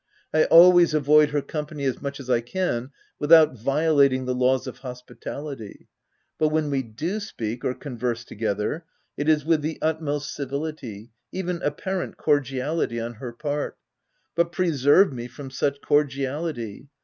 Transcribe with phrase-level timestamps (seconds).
[0.33, 4.79] I always avoid her company as much as I can without violating the laws of
[4.79, 5.89] hospitality;
[6.39, 8.83] but when we do speak or converse together,
[9.15, 13.77] it is with the utmost civility— even apparent cor diality on her part;
[14.33, 16.89] but preserve me from such cordiality